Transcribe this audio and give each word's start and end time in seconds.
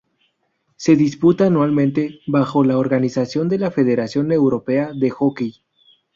Se 0.77 0.95
disputa 0.95 1.45
anualmente, 1.45 2.21
bajo 2.25 2.63
la 2.63 2.79
organización 2.79 3.47
de 3.49 3.59
la 3.59 3.69
Federación 3.69 4.31
Europea 4.31 4.93
de 4.95 5.11
Hockey. 5.11 5.61